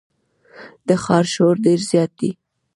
[0.87, 2.31] د ښار شور ډېر زیات دی.